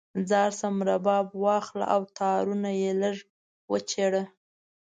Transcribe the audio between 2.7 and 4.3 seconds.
یې لږ وچیړه